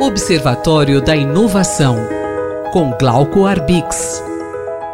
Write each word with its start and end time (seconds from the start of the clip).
Observatório 0.00 1.02
da 1.02 1.16
Inovação, 1.16 1.96
com 2.72 2.92
Glauco 2.92 3.46
Arbix. 3.46 4.22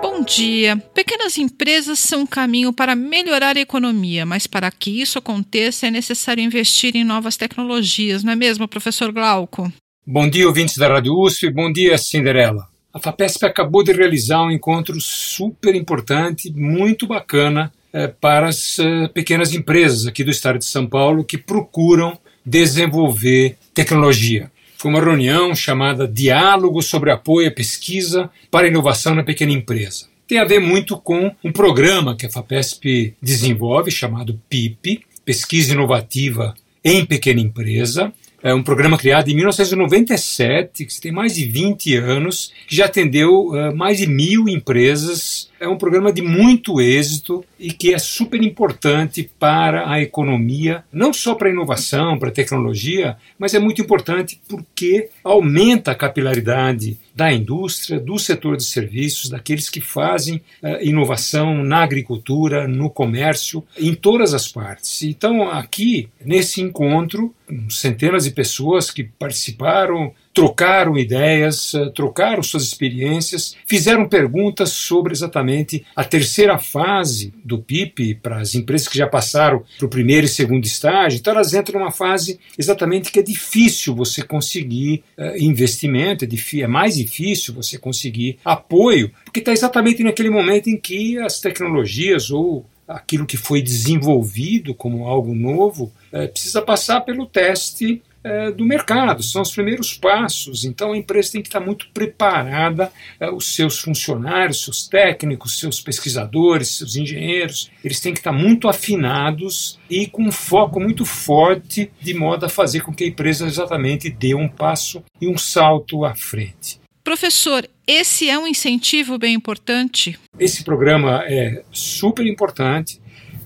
Bom 0.00 0.22
dia. 0.22 0.76
Pequenas 0.94 1.36
empresas 1.36 1.98
são 1.98 2.20
um 2.20 2.26
caminho 2.26 2.72
para 2.72 2.94
melhorar 2.94 3.56
a 3.56 3.60
economia, 3.60 4.24
mas 4.24 4.46
para 4.46 4.70
que 4.70 5.02
isso 5.02 5.18
aconteça 5.18 5.88
é 5.88 5.90
necessário 5.90 6.44
investir 6.44 6.94
em 6.94 7.02
novas 7.02 7.36
tecnologias, 7.36 8.22
não 8.22 8.32
é 8.32 8.36
mesmo, 8.36 8.68
professor 8.68 9.10
Glauco? 9.10 9.72
Bom 10.06 10.30
dia, 10.30 10.46
ouvintes 10.46 10.76
da 10.76 10.86
Rádio 10.86 11.18
USP. 11.18 11.50
Bom 11.50 11.72
dia, 11.72 11.98
Cinderela. 11.98 12.68
A 12.94 13.00
FAPESP 13.00 13.44
acabou 13.44 13.82
de 13.82 13.92
realizar 13.92 14.40
um 14.40 14.52
encontro 14.52 15.00
super 15.00 15.74
importante, 15.74 16.48
muito 16.52 17.08
bacana, 17.08 17.72
é, 17.92 18.06
para 18.06 18.46
as 18.46 18.78
uh, 18.78 19.08
pequenas 19.12 19.52
empresas 19.52 20.06
aqui 20.06 20.22
do 20.22 20.30
estado 20.30 20.60
de 20.60 20.64
São 20.64 20.86
Paulo 20.86 21.24
que 21.24 21.36
procuram 21.36 22.16
desenvolver 22.46 23.56
tecnologia. 23.74 24.51
Foi 24.82 24.90
uma 24.90 25.00
reunião 25.00 25.54
chamada 25.54 26.08
Diálogo 26.08 26.82
sobre 26.82 27.12
Apoio 27.12 27.46
à 27.46 27.52
Pesquisa 27.52 28.28
para 28.50 28.66
a 28.66 28.68
Inovação 28.68 29.14
na 29.14 29.22
Pequena 29.22 29.52
Empresa. 29.52 30.08
Tem 30.26 30.38
a 30.38 30.44
ver 30.44 30.58
muito 30.58 30.98
com 30.98 31.32
um 31.44 31.52
programa 31.52 32.16
que 32.16 32.26
a 32.26 32.28
FAPESP 32.28 33.14
desenvolve, 33.22 33.92
chamado 33.92 34.40
PIP 34.48 35.04
Pesquisa 35.24 35.72
Inovativa 35.72 36.56
em 36.84 37.06
Pequena 37.06 37.40
Empresa, 37.40 38.12
é 38.42 38.52
um 38.52 38.62
programa 38.62 38.98
criado 38.98 39.28
em 39.28 39.36
1997, 39.36 40.84
que 40.84 41.00
tem 41.00 41.12
mais 41.12 41.34
de 41.34 41.44
20 41.44 41.96
anos, 41.96 42.52
que 42.66 42.74
já 42.74 42.86
atendeu 42.86 43.50
uh, 43.50 43.74
mais 43.74 43.98
de 43.98 44.06
mil 44.08 44.48
empresas. 44.48 45.48
É 45.60 45.68
um 45.68 45.78
programa 45.78 46.12
de 46.12 46.20
muito 46.20 46.80
êxito 46.80 47.44
e 47.56 47.72
que 47.72 47.94
é 47.94 47.98
super 47.98 48.42
importante 48.42 49.30
para 49.38 49.88
a 49.88 50.02
economia, 50.02 50.82
não 50.92 51.12
só 51.12 51.36
para 51.36 51.48
a 51.48 51.52
inovação, 51.52 52.18
para 52.18 52.30
a 52.30 52.32
tecnologia, 52.32 53.16
mas 53.38 53.54
é 53.54 53.60
muito 53.60 53.80
importante 53.80 54.40
porque 54.48 55.08
aumenta 55.22 55.92
a 55.92 55.94
capilaridade 55.94 56.98
da 57.14 57.32
indústria, 57.32 58.00
do 58.00 58.18
setor 58.18 58.56
de 58.56 58.64
serviços, 58.64 59.30
daqueles 59.30 59.70
que 59.70 59.80
fazem 59.80 60.36
uh, 60.62 60.82
inovação 60.82 61.62
na 61.62 61.84
agricultura, 61.84 62.66
no 62.66 62.90
comércio, 62.90 63.62
em 63.78 63.94
todas 63.94 64.34
as 64.34 64.48
partes. 64.48 65.02
Então, 65.02 65.48
aqui, 65.48 66.08
nesse 66.24 66.60
encontro, 66.60 67.32
centenas 67.68 68.24
de 68.24 68.31
pessoas 68.32 68.90
que 68.90 69.04
participaram, 69.04 70.12
trocaram 70.34 70.98
ideias, 70.98 71.74
eh, 71.74 71.90
trocaram 71.94 72.42
suas 72.42 72.64
experiências, 72.64 73.56
fizeram 73.66 74.08
perguntas 74.08 74.70
sobre 74.70 75.12
exatamente 75.12 75.84
a 75.94 76.02
terceira 76.02 76.58
fase 76.58 77.32
do 77.44 77.58
PIP 77.58 78.14
para 78.14 78.40
as 78.40 78.54
empresas 78.54 78.88
que 78.88 78.96
já 78.96 79.06
passaram 79.06 79.62
para 79.78 79.86
o 79.86 79.90
primeiro 79.90 80.26
e 80.26 80.28
segundo 80.28 80.64
estágio. 80.64 81.18
Então 81.18 81.34
elas 81.34 81.52
entram 81.52 81.80
numa 81.80 81.92
fase 81.92 82.40
exatamente 82.58 83.12
que 83.12 83.18
é 83.18 83.22
difícil 83.22 83.94
você 83.94 84.22
conseguir 84.22 85.02
uh, 85.18 85.36
investimento, 85.38 86.24
é, 86.24 86.60
é 86.60 86.66
mais 86.66 86.96
difícil 86.96 87.54
você 87.54 87.78
conseguir 87.78 88.38
apoio, 88.44 89.10
porque 89.24 89.40
está 89.40 89.52
exatamente 89.52 90.02
naquele 90.02 90.30
momento 90.30 90.68
em 90.68 90.78
que 90.78 91.18
as 91.18 91.40
tecnologias 91.40 92.30
ou 92.30 92.66
aquilo 92.86 93.26
que 93.26 93.36
foi 93.36 93.62
desenvolvido 93.62 94.74
como 94.74 95.06
algo 95.06 95.34
novo 95.34 95.92
é, 96.12 96.26
precisa 96.26 96.60
passar 96.60 97.00
pelo 97.02 97.26
teste 97.26 98.02
é, 98.24 98.50
do 98.50 98.64
mercado, 98.64 99.22
são 99.22 99.42
os 99.42 99.52
primeiros 99.52 99.94
passos. 99.94 100.64
Então 100.64 100.92
a 100.92 100.96
empresa 100.96 101.32
tem 101.32 101.42
que 101.42 101.48
estar 101.48 101.60
muito 101.60 101.88
preparada, 101.92 102.92
é, 103.18 103.30
os 103.30 103.54
seus 103.54 103.78
funcionários, 103.78 104.64
seus 104.64 104.86
técnicos, 104.86 105.58
seus 105.58 105.80
pesquisadores, 105.80 106.76
seus 106.76 106.96
engenheiros, 106.96 107.70
eles 107.84 108.00
têm 108.00 108.12
que 108.12 108.20
estar 108.20 108.32
muito 108.32 108.68
afinados 108.68 109.78
e 109.88 110.06
com 110.06 110.24
um 110.24 110.32
foco 110.32 110.80
muito 110.80 111.04
forte, 111.04 111.90
de 112.00 112.14
modo 112.14 112.46
a 112.46 112.48
fazer 112.48 112.80
com 112.80 112.92
que 112.92 113.04
a 113.04 113.08
empresa 113.08 113.46
exatamente 113.46 114.10
dê 114.10 114.34
um 114.34 114.48
passo 114.48 115.02
e 115.20 115.28
um 115.28 115.36
salto 115.36 116.04
à 116.04 116.14
frente. 116.14 116.80
Professor, 117.04 117.68
esse 117.86 118.30
é 118.30 118.38
um 118.38 118.46
incentivo 118.46 119.18
bem 119.18 119.34
importante? 119.34 120.16
Esse 120.38 120.62
programa 120.62 121.24
é 121.26 121.62
super 121.72 122.24
importante. 122.24 123.00